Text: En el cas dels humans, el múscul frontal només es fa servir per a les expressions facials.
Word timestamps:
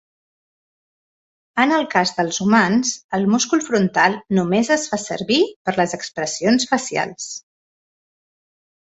En 1.63 1.73
el 1.75 1.83
cas 1.91 2.13
dels 2.19 2.39
humans, 2.45 2.93
el 3.17 3.27
múscul 3.33 3.61
frontal 3.65 4.15
només 4.39 4.71
es 4.77 4.87
fa 4.95 4.99
servir 5.03 5.37
per 5.69 5.73
a 5.75 5.81
les 5.81 5.95
expressions 5.99 6.67
facials. 6.73 7.29